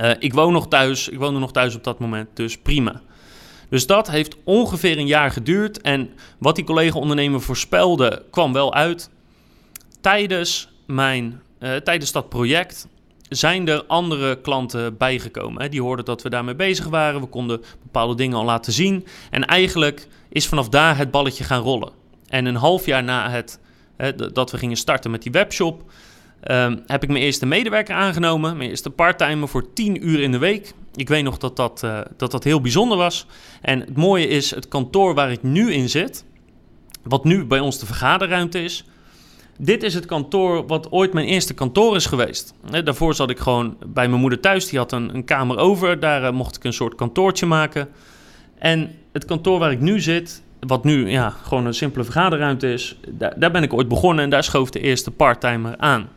Uh, 0.00 0.10
ik 0.18 0.34
woon 0.34 0.52
nog 0.52 0.68
thuis, 0.68 1.08
ik 1.08 1.18
woonde 1.18 1.40
nog 1.40 1.52
thuis 1.52 1.74
op 1.74 1.84
dat 1.84 1.98
moment, 1.98 2.28
dus 2.34 2.58
prima. 2.58 3.02
Dus 3.68 3.86
dat 3.86 4.10
heeft 4.10 4.36
ongeveer 4.44 4.98
een 4.98 5.06
jaar 5.06 5.30
geduurd. 5.30 5.80
En 5.80 6.10
wat 6.38 6.56
die 6.56 6.64
collega-ondernemer 6.64 7.40
voorspelde, 7.40 8.24
kwam 8.30 8.52
wel 8.52 8.74
uit. 8.74 9.10
Tijdens, 10.00 10.68
mijn, 10.86 11.42
uh, 11.60 11.74
tijdens 11.76 12.12
dat 12.12 12.28
project 12.28 12.88
zijn 13.28 13.68
er 13.68 13.84
andere 13.84 14.40
klanten 14.40 14.96
bijgekomen. 14.96 15.62
Hè. 15.62 15.68
Die 15.68 15.82
hoorden 15.82 16.04
dat 16.04 16.22
we 16.22 16.30
daarmee 16.30 16.54
bezig 16.54 16.86
waren. 16.86 17.20
We 17.20 17.26
konden 17.26 17.62
bepaalde 17.82 18.14
dingen 18.14 18.36
al 18.36 18.44
laten 18.44 18.72
zien. 18.72 19.06
En 19.30 19.44
eigenlijk 19.44 20.08
is 20.28 20.46
vanaf 20.46 20.68
daar 20.68 20.96
het 20.96 21.10
balletje 21.10 21.44
gaan 21.44 21.62
rollen. 21.62 21.90
En 22.28 22.44
een 22.44 22.56
half 22.56 22.86
jaar 22.86 23.04
na 23.04 23.30
het, 23.30 23.60
hè, 23.96 24.14
dat 24.32 24.50
we 24.50 24.58
gingen 24.58 24.76
starten 24.76 25.10
met 25.10 25.22
die 25.22 25.32
webshop, 25.32 25.90
Um, 26.50 26.82
heb 26.86 27.02
ik 27.02 27.08
mijn 27.08 27.22
eerste 27.22 27.46
medewerker 27.46 27.94
aangenomen, 27.94 28.56
mijn 28.56 28.70
eerste 28.70 28.90
parttimer 28.90 29.48
voor 29.48 29.72
10 29.72 30.08
uur 30.08 30.20
in 30.20 30.32
de 30.32 30.38
week. 30.38 30.72
Ik 30.94 31.08
weet 31.08 31.24
nog 31.24 31.38
dat 31.38 31.56
dat, 31.56 31.82
uh, 31.84 32.00
dat 32.16 32.30
dat 32.30 32.44
heel 32.44 32.60
bijzonder 32.60 32.98
was. 32.98 33.26
En 33.62 33.80
het 33.80 33.96
mooie 33.96 34.28
is, 34.28 34.50
het 34.50 34.68
kantoor 34.68 35.14
waar 35.14 35.30
ik 35.30 35.42
nu 35.42 35.72
in 35.72 35.88
zit, 35.88 36.24
wat 37.02 37.24
nu 37.24 37.44
bij 37.44 37.60
ons 37.60 37.78
de 37.78 37.86
vergaderruimte 37.86 38.62
is, 38.62 38.84
dit 39.58 39.82
is 39.82 39.94
het 39.94 40.06
kantoor 40.06 40.66
wat 40.66 40.92
ooit 40.92 41.12
mijn 41.12 41.26
eerste 41.26 41.54
kantoor 41.54 41.96
is 41.96 42.06
geweest. 42.06 42.54
daarvoor 42.84 43.14
zat 43.14 43.30
ik 43.30 43.38
gewoon 43.38 43.76
bij 43.86 44.08
mijn 44.08 44.20
moeder 44.20 44.40
thuis, 44.40 44.68
die 44.68 44.78
had 44.78 44.92
een, 44.92 45.14
een 45.14 45.24
kamer 45.24 45.58
over, 45.58 46.00
daar 46.00 46.22
uh, 46.22 46.30
mocht 46.30 46.56
ik 46.56 46.64
een 46.64 46.72
soort 46.72 46.94
kantoortje 46.94 47.46
maken. 47.46 47.88
En 48.58 48.94
het 49.12 49.24
kantoor 49.24 49.58
waar 49.58 49.70
ik 49.70 49.80
nu 49.80 50.00
zit, 50.00 50.42
wat 50.60 50.84
nu 50.84 51.10
ja, 51.10 51.30
gewoon 51.30 51.66
een 51.66 51.74
simpele 51.74 52.04
vergaderruimte 52.04 52.72
is, 52.72 52.96
daar, 53.08 53.38
daar 53.38 53.50
ben 53.50 53.62
ik 53.62 53.72
ooit 53.72 53.88
begonnen 53.88 54.24
en 54.24 54.30
daar 54.30 54.44
schoof 54.44 54.70
de 54.70 54.80
eerste 54.80 55.10
parttimer 55.10 55.76
aan. 55.76 56.08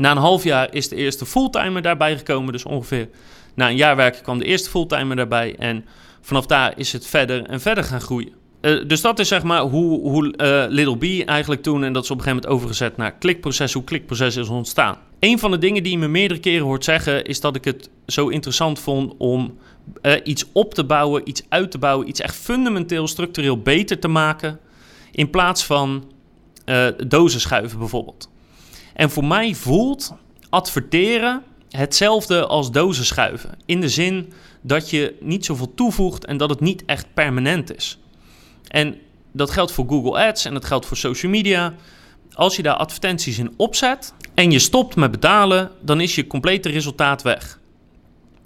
Na 0.00 0.10
een 0.10 0.16
half 0.16 0.44
jaar 0.44 0.74
is 0.74 0.88
de 0.88 0.96
eerste 0.96 1.26
fulltimer 1.26 1.82
daarbij 1.82 2.16
gekomen. 2.16 2.52
Dus 2.52 2.64
ongeveer 2.64 3.08
na 3.54 3.68
een 3.68 3.76
jaar 3.76 3.96
werken 3.96 4.22
kwam 4.22 4.38
de 4.38 4.44
eerste 4.44 4.70
fulltimer 4.70 5.16
daarbij. 5.16 5.56
En 5.58 5.84
vanaf 6.20 6.46
daar 6.46 6.72
is 6.76 6.92
het 6.92 7.06
verder 7.06 7.42
en 7.42 7.60
verder 7.60 7.84
gaan 7.84 8.00
groeien. 8.00 8.32
Uh, 8.60 8.88
dus 8.88 9.00
dat 9.00 9.18
is 9.18 9.28
zeg 9.28 9.42
maar 9.42 9.60
hoe, 9.60 10.00
hoe 10.00 10.34
uh, 10.36 10.64
Little 10.68 10.96
B 10.96 11.28
eigenlijk 11.28 11.62
toen, 11.62 11.84
en 11.84 11.92
dat 11.92 12.04
is 12.04 12.10
op 12.10 12.16
een 12.16 12.22
gegeven 12.22 12.42
moment 12.42 12.60
overgezet 12.60 12.96
naar 12.96 13.12
klikproces, 13.12 13.72
hoe 13.72 13.84
klikproces 13.84 14.36
is 14.36 14.48
ontstaan. 14.48 14.96
Een 15.18 15.38
van 15.38 15.50
de 15.50 15.58
dingen 15.58 15.82
die 15.82 15.92
je 15.92 15.98
me 15.98 16.08
meerdere 16.08 16.40
keren 16.40 16.66
hoort 16.66 16.84
zeggen, 16.84 17.24
is 17.24 17.40
dat 17.40 17.56
ik 17.56 17.64
het 17.64 17.90
zo 18.06 18.28
interessant 18.28 18.78
vond 18.78 19.14
om 19.18 19.58
uh, 20.02 20.12
iets 20.24 20.44
op 20.52 20.74
te 20.74 20.84
bouwen, 20.84 21.28
iets 21.28 21.42
uit 21.48 21.70
te 21.70 21.78
bouwen, 21.78 22.08
iets 22.08 22.20
echt 22.20 22.36
fundamenteel, 22.36 23.08
structureel 23.08 23.58
beter 23.58 23.98
te 23.98 24.08
maken, 24.08 24.58
in 25.12 25.30
plaats 25.30 25.64
van 25.64 26.12
dozen 27.06 27.40
schuiven 27.40 27.78
bijvoorbeeld. 27.78 28.28
En 29.00 29.10
voor 29.10 29.24
mij 29.24 29.54
voelt 29.54 30.14
adverteren 30.50 31.42
hetzelfde 31.70 32.46
als 32.46 32.70
dozen 32.70 33.04
schuiven. 33.04 33.58
In 33.66 33.80
de 33.80 33.88
zin 33.88 34.32
dat 34.60 34.90
je 34.90 35.16
niet 35.20 35.44
zoveel 35.44 35.74
toevoegt 35.74 36.24
en 36.24 36.36
dat 36.36 36.50
het 36.50 36.60
niet 36.60 36.84
echt 36.84 37.14
permanent 37.14 37.76
is. 37.76 37.98
En 38.68 38.96
dat 39.32 39.50
geldt 39.50 39.72
voor 39.72 39.88
Google 39.88 40.26
Ads 40.26 40.44
en 40.44 40.54
dat 40.54 40.64
geldt 40.64 40.86
voor 40.86 40.96
social 40.96 41.32
media. 41.32 41.74
Als 42.32 42.56
je 42.56 42.62
daar 42.62 42.74
advertenties 42.74 43.38
in 43.38 43.54
opzet 43.56 44.14
en 44.34 44.50
je 44.50 44.58
stopt 44.58 44.96
met 44.96 45.10
betalen, 45.10 45.70
dan 45.80 46.00
is 46.00 46.14
je 46.14 46.26
complete 46.26 46.68
resultaat 46.68 47.22
weg. 47.22 47.60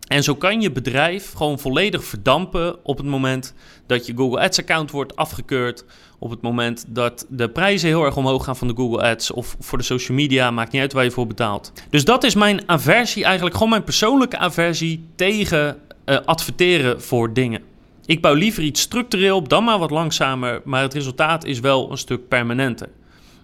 En 0.09 0.23
zo 0.23 0.35
kan 0.35 0.61
je 0.61 0.73
bedrijf 0.73 1.33
gewoon 1.33 1.59
volledig 1.59 2.05
verdampen 2.05 2.85
op 2.85 2.97
het 2.97 3.07
moment 3.07 3.55
dat 3.87 4.07
je 4.07 4.17
Google 4.17 4.41
Ads 4.41 4.59
account 4.59 4.91
wordt 4.91 5.17
afgekeurd. 5.17 5.85
Op 6.25 6.31
het 6.31 6.41
moment 6.41 6.85
dat 6.89 7.27
de 7.29 7.49
prijzen 7.49 7.89
heel 7.89 8.05
erg 8.05 8.17
omhoog 8.17 8.45
gaan 8.45 8.57
van 8.57 8.69
de 8.69 8.75
Google 8.77 9.03
Ads 9.03 9.31
of 9.31 9.57
voor 9.61 9.79
de 9.79 9.85
social 9.85 10.17
media, 10.17 10.51
maakt 10.51 10.73
niet 10.73 10.81
uit 10.81 10.93
waar 10.93 11.05
je 11.05 11.11
voor 11.11 11.27
betaalt. 11.27 11.73
Dus 11.91 12.05
dat 12.05 12.25
is 12.25 12.35
mijn 12.35 12.69
aversie, 12.69 13.25
eigenlijk 13.25 13.55
gewoon 13.55 13.69
mijn 13.71 13.85
persoonlijke 13.85 14.39
aversie 14.39 15.05
tegen 15.15 15.79
uh, 16.07 16.19
adverteren 16.25 17.03
voor 17.03 17.33
dingen. 17.33 17.63
Ik 18.07 18.21
bouw 18.21 18.35
liever 18.35 18.63
iets 18.63 18.81
structureel 18.81 19.37
op, 19.37 19.49
dan 19.49 19.65
maar 19.65 19.79
wat 19.79 19.91
langzamer, 19.91 20.61
maar 20.65 20.83
het 20.83 20.95
resultaat 20.95 21.45
is 21.45 21.61
wel 21.61 21.91
een 21.91 21.99
stuk 21.99 22.29
permanenter. 22.29 22.89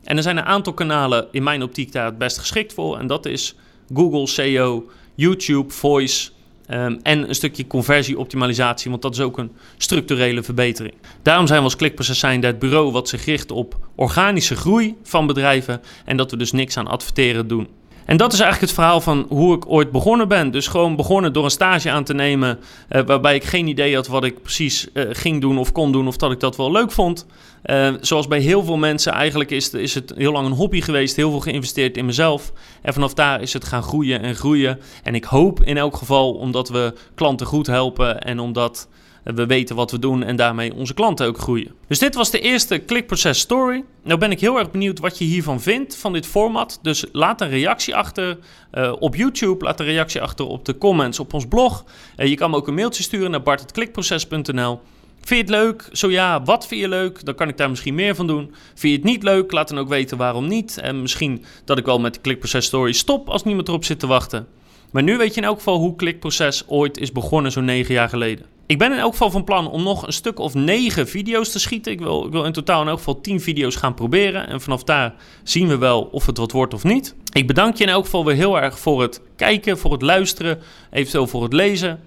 En 0.05 0.17
er 0.17 0.23
zijn 0.23 0.37
een 0.37 0.45
aantal 0.45 0.73
kanalen 0.73 1.27
in 1.31 1.43
mijn 1.43 1.63
optiek 1.63 1.93
daar 1.93 2.05
het 2.05 2.19
best 2.19 2.39
geschikt 2.39 2.75
voor. 2.75 2.99
En 2.99 3.07
dat 3.07 3.27
is 3.27 3.55
Google, 3.95 4.27
SEO, 4.27 4.91
YouTube, 5.15 5.73
Voice 5.73 6.31
Ehm, 6.71 6.99
en 7.03 7.29
een 7.29 7.35
stukje 7.35 7.67
conversieoptimalisatie, 7.67 8.91
want 8.91 9.03
dat 9.03 9.15
is 9.15 9.21
ook 9.21 9.39
een 9.39 9.53
structurele 9.77 10.43
verbetering. 10.43 10.95
Daarom 11.23 11.47
zijn 11.47 11.59
we 11.59 11.65
als 11.65 11.77
Klikproces 11.77 12.19
zijn 12.19 12.45
het 12.45 12.59
bureau 12.59 12.93
wat 12.93 13.09
zich 13.09 13.25
richt 13.25 13.51
op 13.51 13.79
organische 13.95 14.57
groei 14.57 14.97
van 15.03 15.27
bedrijven 15.27 15.81
en 16.05 16.17
dat 16.17 16.31
we 16.31 16.37
dus 16.37 16.53
niks 16.53 16.77
aan 16.77 16.87
adverteren 16.87 17.49
doen. 17.49 17.69
En 18.11 18.17
dat 18.17 18.33
is 18.33 18.41
eigenlijk 18.41 18.73
het 18.73 18.81
verhaal 18.81 19.01
van 19.01 19.27
hoe 19.29 19.57
ik 19.57 19.71
ooit 19.71 19.91
begonnen 19.91 20.29
ben. 20.29 20.51
Dus 20.51 20.67
gewoon 20.67 20.97
begonnen 20.97 21.33
door 21.33 21.45
een 21.45 21.51
stage 21.51 21.91
aan 21.91 22.05
te 22.05 22.15
nemen. 22.15 22.59
Uh, 22.91 23.03
waarbij 23.07 23.35
ik 23.35 23.45
geen 23.45 23.67
idee 23.67 23.95
had 23.95 24.07
wat 24.07 24.25
ik 24.25 24.43
precies 24.43 24.89
uh, 24.93 25.05
ging 25.13 25.41
doen 25.41 25.59
of 25.59 25.73
kon 25.73 25.93
doen. 25.93 26.07
Of 26.07 26.17
dat 26.17 26.33
ik 26.33 26.41
dat 26.41 26.57
wel 26.57 26.71
leuk 26.71 26.93
vond. 26.93 27.27
Uh, 27.65 27.95
zoals 28.01 28.29
bij 28.29 28.39
heel 28.39 28.65
veel 28.65 28.77
mensen, 28.77 29.13
eigenlijk 29.13 29.51
is, 29.51 29.71
is 29.71 29.95
het 29.95 30.13
heel 30.17 30.33
lang 30.33 30.47
een 30.47 30.53
hobby 30.53 30.81
geweest. 30.81 31.17
Heel 31.17 31.31
veel 31.31 31.41
geïnvesteerd 31.41 31.97
in 31.97 32.07
mezelf. 32.07 32.53
En 32.83 32.93
vanaf 32.93 33.15
daar 33.15 33.43
is 33.43 33.53
het 33.53 33.65
gaan 33.65 33.83
groeien 33.83 34.23
en 34.23 34.35
groeien. 34.35 34.81
En 35.03 35.15
ik 35.15 35.25
hoop 35.25 35.63
in 35.65 35.77
elk 35.77 35.97
geval, 35.97 36.33
omdat 36.33 36.69
we 36.69 36.95
klanten 37.15 37.47
goed 37.47 37.67
helpen 37.67 38.21
en 38.21 38.39
omdat 38.39 38.89
we 39.23 39.47
weten 39.47 39.77
wat 39.77 39.91
we 39.91 39.99
doen 39.99 40.23
en 40.23 40.37
daarmee 40.37 40.75
onze 40.75 40.95
klanten 40.95 41.27
ook 41.27 41.39
groeien. 41.39 41.75
Dus 41.87 41.99
dit 41.99 42.15
was 42.15 42.31
de 42.31 42.41
eerste 42.41 42.79
klikproces 42.79 43.39
story. 43.39 43.85
Nou 44.03 44.19
ben 44.19 44.31
ik 44.31 44.41
heel 44.41 44.59
erg 44.59 44.71
benieuwd 44.71 44.99
wat 44.99 45.19
je 45.19 45.25
hiervan 45.25 45.61
vindt, 45.61 45.97
van 45.97 46.13
dit 46.13 46.27
format. 46.27 46.79
Dus 46.83 47.05
laat 47.13 47.41
een 47.41 47.49
reactie 47.49 47.97
achter 47.97 48.39
uh, 48.73 48.93
op 48.99 49.15
YouTube. 49.15 49.65
Laat 49.65 49.81
een 49.81 49.87
reactie 49.87 50.23
achter 50.23 50.47
op 50.47 50.65
de 50.65 50.79
comments 50.79 51.21
op 51.21 51.35
ons 51.35 51.47
blog. 51.47 51.85
Uh, 52.17 52.27
je 52.27 52.35
kan 52.35 52.51
me 52.51 52.57
ook 52.57 52.69
een 52.69 52.75
mailtje 52.75 53.03
sturen 53.03 53.31
naar 53.31 53.43
bart.klikproces.nl. 53.43 54.81
Vind 55.21 55.49
je 55.49 55.55
het 55.55 55.65
leuk? 55.65 55.89
Zo 55.93 56.11
ja, 56.11 56.43
wat 56.43 56.67
vind 56.67 56.81
je 56.81 56.89
leuk? 56.89 57.25
Dan 57.25 57.35
kan 57.35 57.49
ik 57.49 57.57
daar 57.57 57.71
misschien 57.71 57.95
meer 57.95 58.15
van 58.15 58.27
doen. 58.27 58.55
Vind 58.75 58.93
je 58.93 58.99
het 58.99 59.05
niet 59.05 59.23
leuk? 59.23 59.53
Laat 59.53 59.69
dan 59.69 59.79
ook 59.79 59.89
weten 59.89 60.17
waarom 60.17 60.47
niet. 60.47 60.79
En 60.79 61.03
misschien 61.03 61.45
dat 61.65 61.79
ik 61.79 61.85
wel 61.85 62.01
met 62.01 62.15
de 62.15 62.21
klikproces 62.21 62.65
story 62.65 62.93
stop 62.93 63.29
als 63.29 63.45
niemand 63.45 63.69
erop 63.69 63.85
zit 63.85 63.99
te 63.99 64.07
wachten. 64.07 64.47
Maar 64.91 65.03
nu 65.03 65.17
weet 65.17 65.35
je 65.35 65.41
in 65.41 65.47
elk 65.47 65.57
geval 65.57 65.79
hoe 65.79 65.97
klikproces 65.97 66.65
ooit 66.69 66.99
is 66.99 67.13
begonnen, 67.13 67.53
zo'n 67.53 67.65
negen 67.65 67.95
jaar 67.95 68.09
geleden. 68.09 68.47
Ik 68.71 68.79
ben 68.79 68.93
in 68.93 68.99
elk 68.99 69.13
geval 69.13 69.31
van 69.31 69.45
plan 69.45 69.71
om 69.71 69.83
nog 69.83 70.07
een 70.07 70.13
stuk 70.13 70.39
of 70.39 70.55
negen 70.55 71.09
video's 71.09 71.51
te 71.51 71.59
schieten. 71.59 71.93
Ik 71.93 71.99
wil, 71.99 72.31
wil 72.31 72.45
in 72.45 72.53
totaal 72.53 72.83
in 72.83 72.89
elk 72.89 72.99
geval 72.99 73.21
tien 73.21 73.41
video's 73.41 73.77
gaan 73.77 73.95
proberen. 73.95 74.49
En 74.49 74.61
vanaf 74.61 74.85
daar 74.85 75.15
zien 75.43 75.69
we 75.69 75.79
wel 75.79 76.03
of 76.03 76.27
het 76.27 76.37
wat 76.37 76.53
wordt 76.53 76.75
of 76.75 76.85
niet. 76.85 77.15
Ik 77.33 77.47
bedank 77.47 77.77
je 77.77 77.85
in 77.85 77.91
elk 77.91 78.05
geval 78.05 78.25
weer 78.25 78.35
heel 78.35 78.61
erg 78.61 78.79
voor 78.79 79.03
het 79.03 79.21
kijken, 79.37 79.79
voor 79.79 79.93
het 79.93 80.03
luisteren, 80.03 80.59
eventueel 80.91 81.27
voor 81.27 81.43
het 81.43 81.53
lezen. 81.53 82.01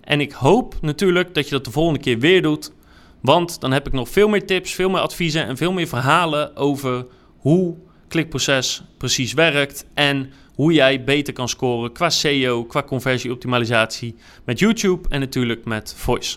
En 0.00 0.20
ik 0.20 0.32
hoop 0.32 0.74
natuurlijk 0.80 1.34
dat 1.34 1.44
je 1.44 1.50
dat 1.50 1.64
de 1.64 1.70
volgende 1.70 2.00
keer 2.00 2.18
weer 2.18 2.42
doet. 2.42 2.72
Want 3.20 3.60
dan 3.60 3.72
heb 3.72 3.86
ik 3.86 3.92
nog 3.92 4.08
veel 4.08 4.28
meer 4.28 4.46
tips, 4.46 4.72
veel 4.72 4.90
meer 4.90 5.00
adviezen 5.00 5.46
en 5.46 5.56
veel 5.56 5.72
meer 5.72 5.88
verhalen 5.88 6.56
over 6.56 7.06
hoe 7.36 7.74
klikproces 8.08 8.82
precies 8.96 9.32
werkt. 9.32 9.86
En 9.94 10.32
hoe 10.56 10.72
jij 10.72 11.04
beter 11.04 11.32
kan 11.32 11.48
scoren 11.48 11.92
qua 11.92 12.10
SEO, 12.10 12.64
qua 12.64 12.82
conversieoptimalisatie 12.82 14.14
met 14.44 14.58
YouTube 14.58 15.08
en 15.08 15.20
natuurlijk 15.20 15.64
met 15.64 15.94
Voice. 15.96 16.36